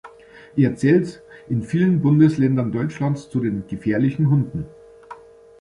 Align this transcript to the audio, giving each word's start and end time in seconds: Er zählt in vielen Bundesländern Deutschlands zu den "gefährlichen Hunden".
Er 0.57 0.75
zählt 0.75 1.21
in 1.47 1.61
vielen 1.61 2.01
Bundesländern 2.01 2.71
Deutschlands 2.71 3.29
zu 3.29 3.39
den 3.39 3.67
"gefährlichen 3.67 4.31
Hunden". 4.31 4.65